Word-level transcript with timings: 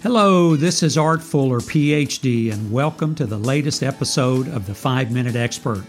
Hello, 0.00 0.54
this 0.54 0.84
is 0.84 0.96
Art 0.96 1.20
Fuller, 1.20 1.58
PhD, 1.58 2.52
and 2.52 2.70
welcome 2.70 3.16
to 3.16 3.26
the 3.26 3.36
latest 3.36 3.82
episode 3.82 4.46
of 4.46 4.64
the 4.64 4.74
5 4.74 5.10
Minute 5.10 5.34
Expert. 5.34 5.82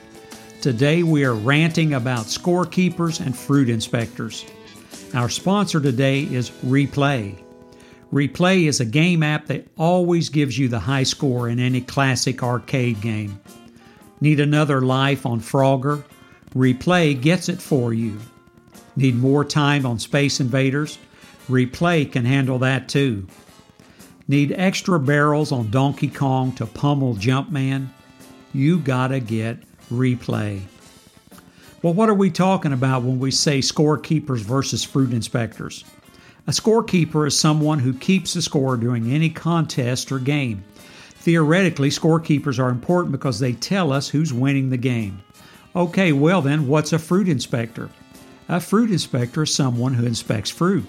Today 0.62 1.04
we 1.04 1.24
are 1.24 1.36
ranting 1.36 1.94
about 1.94 2.26
scorekeepers 2.26 3.24
and 3.24 3.38
fruit 3.38 3.70
inspectors. 3.70 4.48
Our 5.14 5.30
sponsor 5.30 5.80
today 5.80 6.24
is 6.24 6.50
Replay. 6.66 7.36
Replay 8.12 8.68
is 8.68 8.80
a 8.80 8.86
game 8.86 9.22
app 9.22 9.46
that 9.46 9.68
always 9.78 10.30
gives 10.30 10.58
you 10.58 10.70
the 10.70 10.80
high 10.80 11.04
score 11.04 11.48
in 11.48 11.60
any 11.60 11.80
classic 11.80 12.42
arcade 12.42 13.02
game. 13.02 13.40
Need 14.22 14.40
another 14.40 14.82
life 14.82 15.28
on 15.28 15.40
Frogger? 15.40 16.04
Replay 16.56 17.22
gets 17.22 17.48
it 17.48 17.62
for 17.62 17.94
you. 17.94 18.20
Need 18.96 19.18
more 19.18 19.46
time 19.46 19.86
on 19.86 20.00
Space 20.00 20.40
Invaders? 20.40 20.98
Replay 21.48 22.12
can 22.12 22.26
handle 22.26 22.58
that 22.58 22.90
too. 22.90 23.28
Need 24.30 24.54
extra 24.56 25.00
barrels 25.00 25.52
on 25.52 25.72
Donkey 25.72 26.08
Kong 26.08 26.52
to 26.52 26.68
pummel 26.68 27.16
Jumpman? 27.16 27.88
You 28.54 28.78
gotta 28.78 29.20
get 29.20 29.58
replay. 29.92 30.62
Well, 31.82 31.96
what 31.96 32.10
are 32.10 32.14
we 32.14 32.30
talking 32.30 32.72
about 32.72 33.02
when 33.02 33.18
we 33.18 33.32
say 33.32 33.58
scorekeepers 33.58 34.42
versus 34.42 34.84
fruit 34.84 35.14
inspectors? 35.14 35.84
A 36.46 36.52
scorekeeper 36.52 37.26
is 37.26 37.40
someone 37.40 37.80
who 37.80 37.92
keeps 37.92 38.36
the 38.36 38.44
score 38.44 38.78
during 38.78 39.12
any 39.12 39.32
contest 39.32 40.12
or 40.12 40.20
game. 40.20 40.64
Theoretically, 41.16 41.90
scorekeepers 41.90 42.60
are 42.60 42.70
important 42.70 43.12
because 43.12 43.40
they 43.40 43.54
tell 43.54 43.92
us 43.92 44.10
who's 44.10 44.32
winning 44.32 44.70
the 44.70 44.78
game. 44.78 45.24
Okay, 45.76 46.12
well 46.12 46.44
then, 46.44 46.68
what's 46.68 46.94
a 46.94 47.00
fruit 47.00 47.28
inspector? 47.28 47.90
A 48.48 48.60
fruit 48.60 48.92
inspector 48.92 49.42
is 49.42 49.56
someone 49.56 49.96
who 49.96 50.06
inspects 50.06 50.52
fruit. 50.52 50.86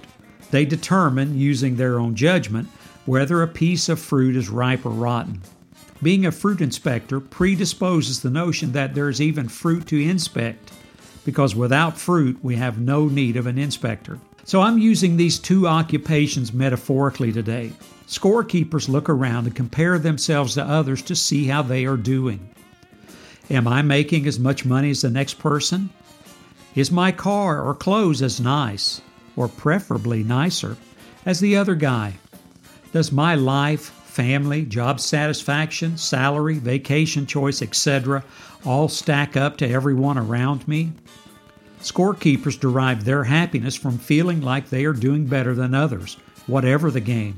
They 0.50 0.66
determine, 0.66 1.38
using 1.38 1.76
their 1.76 1.98
own 1.98 2.14
judgment, 2.16 2.68
whether 3.10 3.42
a 3.42 3.48
piece 3.48 3.88
of 3.88 3.98
fruit 3.98 4.36
is 4.36 4.48
ripe 4.48 4.86
or 4.86 4.90
rotten. 4.90 5.42
Being 6.00 6.24
a 6.26 6.30
fruit 6.30 6.60
inspector 6.60 7.18
predisposes 7.18 8.22
the 8.22 8.30
notion 8.30 8.70
that 8.70 8.94
there 8.94 9.08
is 9.08 9.20
even 9.20 9.48
fruit 9.48 9.88
to 9.88 10.00
inspect, 10.00 10.70
because 11.24 11.56
without 11.56 11.98
fruit, 11.98 12.38
we 12.40 12.54
have 12.54 12.80
no 12.80 13.08
need 13.08 13.36
of 13.36 13.48
an 13.48 13.58
inspector. 13.58 14.20
So 14.44 14.60
I'm 14.60 14.78
using 14.78 15.16
these 15.16 15.40
two 15.40 15.66
occupations 15.66 16.52
metaphorically 16.52 17.32
today. 17.32 17.72
Scorekeepers 18.06 18.88
look 18.88 19.08
around 19.08 19.46
and 19.46 19.56
compare 19.56 19.98
themselves 19.98 20.54
to 20.54 20.62
others 20.62 21.02
to 21.02 21.16
see 21.16 21.46
how 21.46 21.62
they 21.62 21.86
are 21.86 21.96
doing. 21.96 22.48
Am 23.50 23.66
I 23.66 23.82
making 23.82 24.28
as 24.28 24.38
much 24.38 24.64
money 24.64 24.90
as 24.90 25.02
the 25.02 25.10
next 25.10 25.40
person? 25.40 25.90
Is 26.76 26.92
my 26.92 27.10
car 27.10 27.60
or 27.60 27.74
clothes 27.74 28.22
as 28.22 28.40
nice, 28.40 29.00
or 29.34 29.48
preferably 29.48 30.22
nicer, 30.22 30.76
as 31.26 31.40
the 31.40 31.56
other 31.56 31.74
guy? 31.74 32.14
Does 32.92 33.12
my 33.12 33.36
life, 33.36 33.90
family, 34.04 34.64
job 34.64 34.98
satisfaction, 34.98 35.96
salary, 35.96 36.58
vacation 36.58 37.24
choice, 37.24 37.62
etc., 37.62 38.24
all 38.64 38.88
stack 38.88 39.36
up 39.36 39.56
to 39.58 39.68
everyone 39.68 40.18
around 40.18 40.66
me? 40.66 40.92
Scorekeepers 41.80 42.58
derive 42.58 43.04
their 43.04 43.24
happiness 43.24 43.76
from 43.76 43.96
feeling 43.96 44.40
like 44.40 44.68
they 44.68 44.84
are 44.84 44.92
doing 44.92 45.26
better 45.26 45.54
than 45.54 45.74
others, 45.74 46.16
whatever 46.46 46.90
the 46.90 47.00
game. 47.00 47.36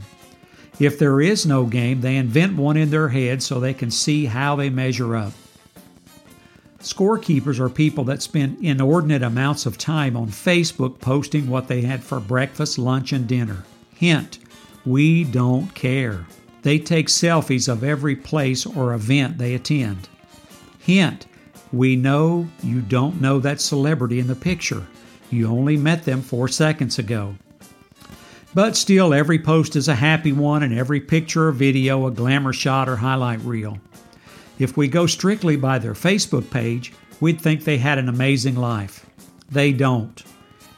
If 0.81 0.99
there 0.99 1.21
is 1.21 1.45
no 1.47 1.67
game, 1.67 2.01
they 2.01 2.17
invent 2.17 2.57
one 2.57 2.79
in 2.79 2.91
their 2.91 3.11
head 3.11 3.43
so 3.43 3.61
they 3.61 3.75
can 3.75 3.91
see 3.91 4.25
how 4.25 4.57
they 4.57 4.71
measure 4.71 5.15
up. 5.15 5.33
Scorekeepers 6.81 7.61
are 7.61 7.69
people 7.69 8.03
that 8.05 8.23
spend 8.23 8.59
inordinate 8.65 9.23
amounts 9.23 9.67
of 9.67 9.79
time 9.79 10.17
on 10.17 10.29
Facebook 10.29 10.99
posting 10.99 11.47
what 11.47 11.69
they 11.69 11.83
had 11.83 12.03
for 12.03 12.19
breakfast, 12.19 12.79
lunch, 12.79 13.13
and 13.13 13.29
dinner. 13.29 13.65
Hint 13.95 14.39
we 14.85 15.25
don't 15.25 15.75
care. 15.75 16.27
They 16.63 16.79
take 16.79 17.09
selfies 17.09 17.69
of 17.69 17.83
every 17.83 18.17
place 18.17 18.67
or 18.67 18.95
event 18.95 19.39
they 19.39 19.55
attend. 19.55 20.09
Hint, 20.79 21.27
we 21.73 21.97
know 21.97 22.49
you 22.63 22.81
don't 22.81 23.21
know 23.21 23.39
that 23.41 23.61
celebrity 23.61 24.19
in 24.19 24.27
the 24.27 24.35
picture. 24.35 24.87
You 25.31 25.49
only 25.49 25.77
met 25.77 26.05
them 26.05 26.21
four 26.21 26.49
seconds 26.49 26.99
ago. 26.99 27.37
But 28.55 28.77
still, 28.77 29.15
every 29.15 29.39
post 29.39 29.77
is 29.77 29.89
a 29.89 29.95
happy 29.95 30.33
one, 30.33 30.63
and 30.63 30.75
every 30.75 31.01
picture 31.01 31.49
or 31.49 31.53
video 31.53 32.07
a 32.07 32.11
glamour 32.11 32.53
shot 32.53 32.89
or 32.89 32.97
highlight 32.97 33.41
reel. 33.41 33.79
If 34.59 34.77
we 34.77 34.89
go 34.89 35.07
strictly 35.07 35.57
by 35.57 35.79
their 35.79 35.95
Facebook 35.95 36.51
page, 36.51 36.93
we'd 37.19 37.41
think 37.41 37.65
they 37.65 37.79
had 37.79 37.99
an 37.99 38.11
amazing 38.11 38.57
life. 38.57 39.07
They 39.51 39.73
don't, 39.73 40.23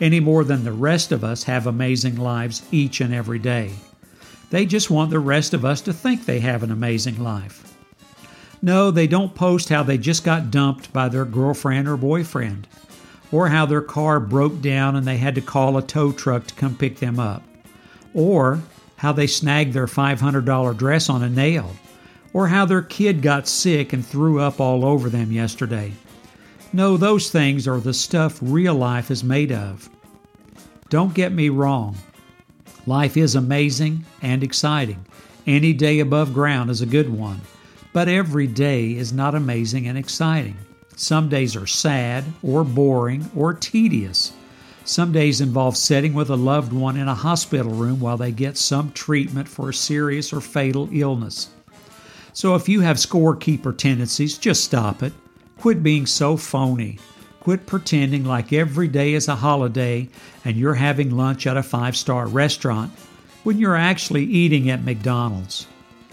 any 0.01 0.21
more 0.21 0.45
than 0.45 0.63
the 0.63 0.73
rest 0.73 1.11
of 1.11 1.25
us 1.25 1.43
have 1.45 1.67
amazing 1.67 2.17
lives 2.17 2.63
each 2.71 3.01
and 3.01 3.13
every 3.13 3.41
day. 3.41 3.73
They 4.55 4.67
just 4.67 4.89
want 4.89 5.11
the 5.11 5.19
rest 5.19 5.53
of 5.53 5.65
us 5.65 5.81
to 5.81 5.93
think 5.93 6.27
they 6.27 6.39
have 6.39 6.63
an 6.63 6.71
amazing 6.71 7.21
life. 7.21 7.77
No, 8.63 8.93
they 8.93 9.09
don't 9.09 9.35
post 9.35 9.69
how 9.69 9.83
they 9.83 9.99
just 9.99 10.23
got 10.23 10.53
dumped 10.53 10.93
by 10.93 11.09
their 11.09 11.25
girlfriend 11.25 11.89
or 11.89 11.97
boyfriend, 11.97 12.69
or 13.33 13.49
how 13.49 13.67
their 13.67 13.83
car 13.83 14.21
broke 14.21 14.63
down 14.63 14.95
and 14.95 15.05
they 15.05 15.17
had 15.17 15.35
to 15.35 15.41
call 15.41 15.77
a 15.77 15.83
tow 15.83 16.13
truck 16.13 16.47
to 16.47 16.55
come 16.55 16.77
pick 16.77 17.01
them 17.01 17.19
up, 17.19 17.43
or 18.15 18.63
how 18.95 19.11
they 19.11 19.27
snagged 19.27 19.73
their 19.73 19.89
$500 19.89 20.77
dress 20.77 21.09
on 21.09 21.25
a 21.25 21.29
nail, 21.29 21.75
or 22.33 22.47
how 22.47 22.65
their 22.65 22.83
kid 22.83 23.23
got 23.23 23.49
sick 23.49 23.93
and 23.93 24.07
threw 24.07 24.39
up 24.39 24.61
all 24.61 24.85
over 24.85 25.11
them 25.11 25.33
yesterday. 25.33 25.93
No, 26.73 26.97
those 26.97 27.29
things 27.29 27.67
are 27.67 27.81
the 27.81 27.93
stuff 27.93 28.39
real 28.41 28.77
life 28.77 29.11
is 29.11 29.25
made 29.25 29.51
of. 29.51 29.91
Don't 30.91 31.13
get 31.13 31.33
me 31.33 31.49
wrong. 31.49 31.97
Life 32.87 33.17
is 33.17 33.35
amazing 33.35 34.05
and 34.21 34.43
exciting. 34.43 35.07
Any 35.47 35.73
day 35.73 36.01
above 36.01 36.35
ground 36.35 36.71
is 36.71 36.83
a 36.83 36.87
good 36.87 37.09
one. 37.09 37.41
But 37.95 38.09
every 38.09 38.47
day 38.47 38.95
is 38.95 39.13
not 39.13 39.35
amazing 39.35 39.87
and 39.87 39.97
exciting. 39.97 40.57
Some 40.97 41.29
days 41.29 41.57
are 41.57 41.67
sad 41.67 42.25
or 42.43 42.63
boring 42.63 43.31
or 43.35 43.55
tedious. 43.55 44.33
Some 44.85 45.13
days 45.13 45.41
involve 45.41 45.77
sitting 45.79 46.13
with 46.13 46.29
a 46.29 46.37
loved 46.37 46.73
one 46.73 46.97
in 46.97 47.09
a 47.09 47.15
hospital 47.15 47.73
room 47.73 48.01
while 48.01 48.19
they 48.19 48.33
get 48.33 48.59
some 48.59 48.93
treatment 48.93 49.49
for 49.49 49.71
a 49.71 49.75
serious 49.75 50.33
or 50.33 50.43
fatal 50.43 50.89
illness. 50.93 51.49
So 52.35 52.55
if 52.55 52.69
you 52.69 52.81
have 52.81 52.99
scorekeeper 52.99 53.77
tendencies, 53.77 54.37
just 54.37 54.63
stop 54.63 55.03
it. 55.03 55.13
Quit 55.59 55.83
being 55.83 56.05
so 56.05 56.37
phony. 56.37 56.99
Quit 57.45 57.67
pretending 57.67 58.25
like 58.25 58.55
every 58.55 58.89
day 58.89 59.13
is 59.13 59.29
a 59.29 59.37
holiday 59.37 60.09
and 60.47 60.57
you're 60.57 60.73
having 60.73 61.15
lunch 61.15 61.47
at 61.47 61.59
a 61.59 61.63
five 61.63 61.95
star 61.95 62.27
restaurant 62.27 62.91
when 63.43 63.59
you're 63.59 63.77
actually 63.77 64.25
eating 64.25 64.71
at 64.71 64.83
McDonald's. 64.83 65.67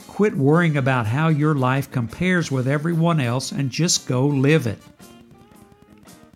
Quit 0.08 0.36
worrying 0.36 0.76
about 0.76 1.08
how 1.08 1.30
your 1.30 1.56
life 1.56 1.90
compares 1.90 2.52
with 2.52 2.68
everyone 2.68 3.22
else 3.22 3.54
and 3.54 3.70
just 3.70 4.10
go 4.10 4.28
live 4.28 4.68
it. 4.68 4.80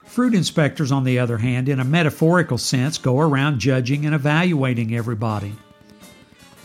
Fruit 0.06 0.34
inspectors, 0.34 0.94
on 0.94 1.04
the 1.04 1.20
other 1.20 1.40
hand, 1.40 1.68
in 1.68 1.82
a 1.82 1.84
metaphorical 1.84 2.58
sense, 2.58 2.98
go 2.98 3.20
around 3.20 3.60
judging 3.60 4.06
and 4.06 4.16
evaluating 4.16 4.96
everybody. 4.96 5.54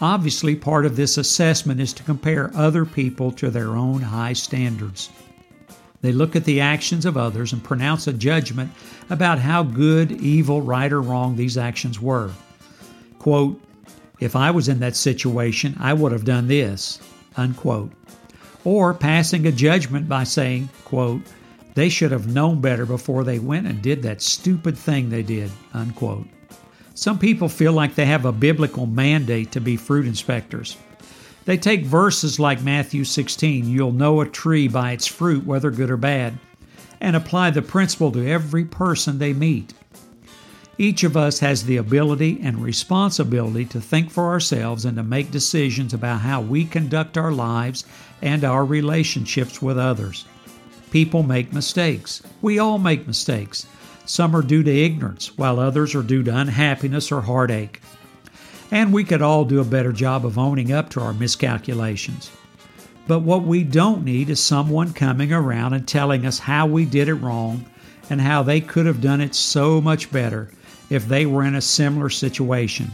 Obviously, 0.01 0.55
part 0.55 0.87
of 0.87 0.95
this 0.95 1.19
assessment 1.19 1.81
is 1.81 1.93
to 1.95 2.05
compare 2.05 2.53
other 2.55 2.85
people 2.85 3.33
to 3.33 3.51
their 3.51 3.71
own 3.71 4.03
high 4.03 4.35
standards. 4.35 5.11
They 6.03 6.13
look 6.13 6.35
at 6.35 6.45
the 6.45 6.61
actions 6.61 7.05
of 7.05 7.17
others 7.17 7.53
and 7.53 7.63
pronounce 7.63 8.07
a 8.07 8.13
judgment 8.13 8.73
about 9.11 9.39
how 9.39 9.63
good, 9.63 10.13
evil, 10.13 10.63
right, 10.63 10.91
or 10.91 11.03
wrong 11.03 11.37
these 11.37 11.59
actions 11.59 12.01
were. 12.01 12.31
Quote, 13.19 13.61
if 14.19 14.37
I 14.37 14.51
was 14.51 14.69
in 14.69 14.81
that 14.81 14.97
situation, 14.97 15.77
I 15.79 15.93
would 15.93 16.13
have 16.13 16.25
done 16.25 16.47
this, 16.47 17.01
unquote. 17.37 17.93
Or 18.65 18.93
passing 18.95 19.47
a 19.47 19.53
judgment 19.53 20.09
by 20.09 20.25
saying, 20.25 20.69
quote, 20.85 21.23
they 21.75 21.89
should 21.89 22.13
have 22.13 22.27
known 22.27 22.61
better 22.61 22.85
before 22.85 23.25
they 23.25 23.39
went 23.39 23.67
and 23.67 23.81
did 23.81 24.03
that 24.03 24.21
stupid 24.23 24.77
thing 24.77 25.09
they 25.09 25.23
did, 25.23 25.51
unquote. 25.73 26.27
Some 26.95 27.19
people 27.19 27.49
feel 27.49 27.73
like 27.73 27.95
they 27.95 28.07
have 28.07 28.27
a 28.27 28.33
biblical 28.33 28.87
mandate 28.87 29.53
to 29.53 29.61
be 29.61 29.77
fruit 29.77 30.07
inspectors. 30.07 30.77
They 31.47 31.57
take 31.57 31.85
verses 31.85 32.39
like 32.39 32.63
Matthew 32.63 33.05
16, 33.05 33.69
you'll 33.69 33.93
know 33.93 34.21
a 34.21 34.29
tree 34.29 34.69
by 34.69 34.93
its 34.93 35.07
fruit, 35.07 35.47
whether 35.47 35.71
good 35.71 35.91
or 35.91 35.97
bad, 35.97 36.39
and 37.01 37.17
apply 37.17 37.51
the 37.51 37.63
principle 37.63 38.13
to 38.13 38.29
every 38.29 38.65
person 38.65 39.19
they 39.19 39.33
meet. 39.33 39.73
Each 40.77 41.03
of 41.03 41.17
us 41.17 41.41
has 41.41 41.65
the 41.65 41.77
ability 41.77 42.41
and 42.43 42.63
responsibility 42.63 43.65
to 43.67 43.81
think 43.81 44.11
for 44.11 44.27
ourselves 44.27 44.85
and 44.85 44.97
to 44.97 45.03
make 45.03 45.31
decisions 45.31 45.93
about 45.93 46.21
how 46.21 46.41
we 46.41 46.65
conduct 46.65 47.19
our 47.19 47.33
lives 47.33 47.85
and 48.23 48.45
our 48.45 48.65
relationships 48.65 49.61
with 49.61 49.79
others. 49.79 50.25
People 50.91 51.23
make 51.23 51.53
mistakes. 51.53 52.23
We 52.43 52.59
all 52.59 52.79
make 52.79 53.07
mistakes. 53.07 53.67
Some 54.07 54.35
are 54.35 54.43
due 54.43 54.63
to 54.63 54.71
ignorance, 54.71 55.37
while 55.37 55.61
others 55.61 55.95
are 55.95 56.03
due 56.03 56.23
to 56.23 56.37
unhappiness 56.37 57.13
or 57.13 57.21
heartache 57.21 57.81
and 58.71 58.93
we 58.93 59.05
could 59.05 59.23
all 59.23 59.45
do 59.45 59.61
a 59.61 59.65
better 59.65 59.93
job 59.93 60.25
of 60.25 60.39
owning 60.39 60.73
up 60.73 60.91
to 60.91 61.01
our 61.01 61.13
miscalculations. 61.13 62.31
But 63.07 63.21
what 63.21 63.43
we 63.43 63.65
don't 63.65 64.05
need 64.05 64.31
is 64.31 64.39
someone 64.39 64.93
coming 64.93 65.33
around 65.33 65.75
and 65.75 65.87
telling 65.87 66.25
us 66.25 66.39
how 66.39 66.67
we 66.67 66.85
did 66.85 67.09
it 67.09 67.15
wrong 67.15 67.65
and 68.09 68.21
how 68.21 68.43
they 68.43 68.61
could 68.61 68.87
have 68.87 69.01
done 69.01 69.21
it 69.21 69.35
so 69.35 69.81
much 69.81 70.13
better 70.13 70.51
if 70.91 71.09
they 71.09 71.27
were 71.27 71.45
in 71.45 71.55
a 71.55 71.61
similar 71.61 72.09
situation. 72.09 72.91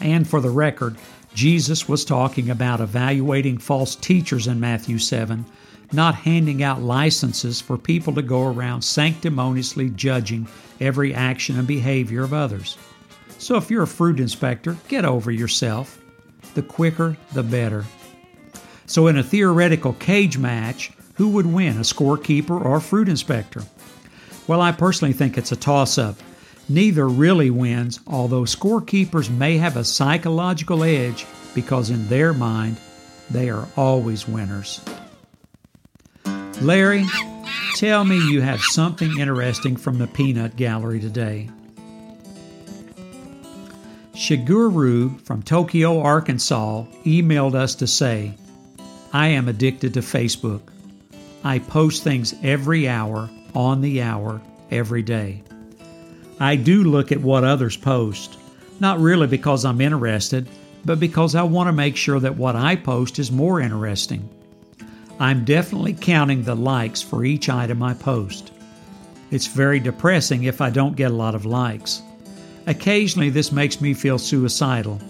And 0.00 0.26
for 0.26 0.40
the 0.40 0.50
record, 0.50 0.96
Jesus 1.34 1.88
was 1.88 2.04
talking 2.04 2.50
about 2.50 2.80
evaluating 2.80 3.58
false 3.58 3.94
teachers 3.94 4.46
in 4.46 4.60
Matthew 4.60 4.98
7, 4.98 5.44
not 5.92 6.14
handing 6.14 6.62
out 6.62 6.82
licenses 6.82 7.60
for 7.60 7.78
people 7.78 8.12
to 8.14 8.22
go 8.22 8.48
around 8.48 8.82
sanctimoniously 8.82 9.90
judging 9.90 10.48
every 10.80 11.14
action 11.14 11.58
and 11.58 11.66
behavior 11.66 12.22
of 12.22 12.34
others. 12.34 12.76
So 13.42 13.56
if 13.56 13.72
you're 13.72 13.82
a 13.82 13.88
fruit 13.88 14.20
inspector, 14.20 14.76
get 14.86 15.04
over 15.04 15.32
yourself. 15.32 16.00
The 16.54 16.62
quicker, 16.62 17.16
the 17.32 17.42
better. 17.42 17.84
So, 18.86 19.08
in 19.08 19.18
a 19.18 19.24
theoretical 19.24 19.94
cage 19.94 20.38
match, 20.38 20.92
who 21.14 21.30
would 21.30 21.46
win, 21.46 21.76
a 21.76 21.80
scorekeeper 21.80 22.64
or 22.64 22.76
a 22.76 22.80
fruit 22.80 23.08
inspector? 23.08 23.64
Well, 24.46 24.60
I 24.60 24.70
personally 24.70 25.12
think 25.12 25.36
it's 25.36 25.50
a 25.50 25.56
toss 25.56 25.98
up. 25.98 26.18
Neither 26.68 27.08
really 27.08 27.50
wins, 27.50 27.98
although 28.06 28.42
scorekeepers 28.42 29.28
may 29.28 29.58
have 29.58 29.76
a 29.76 29.82
psychological 29.82 30.84
edge 30.84 31.26
because 31.52 31.90
in 31.90 32.06
their 32.06 32.32
mind, 32.32 32.76
they 33.28 33.50
are 33.50 33.66
always 33.76 34.28
winners. 34.28 34.80
Larry, 36.60 37.04
tell 37.74 38.04
me 38.04 38.18
you 38.18 38.40
have 38.40 38.60
something 38.60 39.18
interesting 39.18 39.74
from 39.74 39.98
the 39.98 40.06
peanut 40.06 40.54
gallery 40.54 41.00
today. 41.00 41.50
Shiguru 44.22 45.20
from 45.22 45.42
Tokyo, 45.42 46.00
Arkansas 46.00 46.84
emailed 47.04 47.56
us 47.56 47.74
to 47.74 47.88
say, 47.88 48.32
I 49.12 49.26
am 49.26 49.48
addicted 49.48 49.94
to 49.94 50.00
Facebook. 50.00 50.60
I 51.42 51.58
post 51.58 52.04
things 52.04 52.32
every 52.40 52.86
hour, 52.86 53.28
on 53.52 53.80
the 53.80 54.00
hour, 54.00 54.40
every 54.70 55.02
day. 55.02 55.42
I 56.38 56.54
do 56.54 56.84
look 56.84 57.10
at 57.10 57.20
what 57.20 57.42
others 57.42 57.76
post, 57.76 58.38
not 58.78 59.00
really 59.00 59.26
because 59.26 59.64
I'm 59.64 59.80
interested, 59.80 60.46
but 60.84 61.00
because 61.00 61.34
I 61.34 61.42
want 61.42 61.66
to 61.66 61.72
make 61.72 61.96
sure 61.96 62.20
that 62.20 62.36
what 62.36 62.54
I 62.54 62.76
post 62.76 63.18
is 63.18 63.32
more 63.32 63.60
interesting. 63.60 64.28
I'm 65.18 65.44
definitely 65.44 65.94
counting 65.94 66.44
the 66.44 66.54
likes 66.54 67.02
for 67.02 67.24
each 67.24 67.48
item 67.48 67.82
I 67.82 67.94
post. 67.94 68.52
It's 69.32 69.48
very 69.48 69.80
depressing 69.80 70.44
if 70.44 70.60
I 70.60 70.70
don't 70.70 70.94
get 70.94 71.10
a 71.10 71.14
lot 71.14 71.34
of 71.34 71.44
likes. 71.44 72.02
Occasionally, 72.66 73.30
this 73.30 73.50
makes 73.52 73.80
me 73.80 73.94
feel 73.94 74.18
suicidal. 74.18 75.00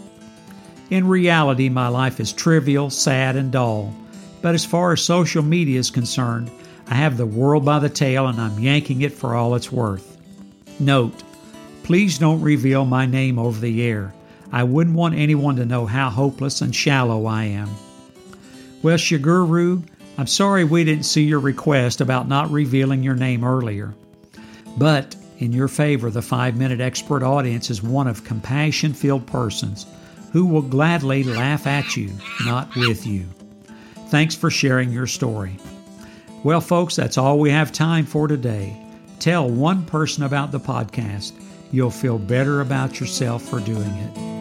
In 0.91 1.07
reality, 1.07 1.69
my 1.69 1.89
life 1.89 2.21
is 2.21 2.33
trivial, 2.33 2.91
sad, 2.91 3.37
and 3.37 3.51
dull. 3.51 3.95
But 4.41 4.55
as 4.55 4.65
far 4.65 4.93
as 4.93 5.03
social 5.03 5.43
media 5.43 5.79
is 5.79 5.91
concerned, 5.91 6.51
I 6.89 6.95
have 6.95 7.17
the 7.17 7.27
world 7.27 7.65
by 7.65 7.79
the 7.79 7.89
tail 7.89 8.27
and 8.27 8.41
I'm 8.41 8.59
yanking 8.59 9.03
it 9.03 9.13
for 9.13 9.35
all 9.35 9.55
it's 9.55 9.73
worth. 9.73 10.19
Note, 10.81 11.23
please 11.83 12.19
don't 12.19 12.43
reveal 12.43 12.85
my 12.85 13.07
name 13.07 13.39
over 13.39 13.61
the 13.61 13.83
air. 13.83 14.13
I 14.51 14.65
wouldn't 14.65 14.97
want 14.97 15.15
anyone 15.15 15.57
to 15.57 15.65
know 15.65 15.87
how 15.87 16.11
hopeless 16.11 16.61
and 16.61 16.75
shallow 16.75 17.27
I 17.27 17.45
am. 17.45 17.71
Well, 18.83 18.99
Shiguru, 18.99 19.83
I'm 20.19 20.27
sorry 20.27 20.65
we 20.65 20.85
didn't 20.85 21.05
see 21.05 21.23
your 21.23 21.41
request 21.41 22.01
about 22.01 22.29
not 22.29 22.51
revealing 22.51 23.03
your 23.03 23.15
name 23.15 23.45
earlier. 23.45 23.95
But 24.77 25.15
in 25.43 25.53
your 25.53 25.69
favor, 25.69 26.09
the 26.09 26.23
five 26.23 26.57
minute 26.57 26.81
expert 26.81 27.23
audience 27.23 27.69
is 27.69 27.83
one 27.83 28.07
of 28.07 28.25
compassion 28.25 28.95
filled 28.95 29.27
persons 29.27 29.87
who 30.33 30.47
will 30.47 30.63
gladly 30.63 31.25
laugh 31.25 31.67
at 31.67 31.97
you, 31.97 32.11
not 32.45 32.75
with 32.77 33.07
you. 33.07 33.27
Thanks 34.09 34.35
for 34.35 34.51
sharing 34.51 34.91
your 34.91 35.07
story. 35.07 35.57
Well, 36.45 36.61
folks, 36.61 36.97
that's 36.97 37.19
all 37.19 37.39
we 37.39 37.51
have 37.51 37.73
time 37.73 38.07
for 38.07 38.29
today. 38.29 38.77
Tell 39.19 39.49
one 39.49 39.85
person 39.85 40.23
about 40.23 40.53
the 40.53 40.61
podcast. 40.61 41.33
You'll 41.71 41.91
feel 41.91 42.19
better 42.19 42.61
about 42.61 43.01
yourself 43.01 43.43
for 43.43 43.61
doing 43.61 43.83
it. 43.83 44.32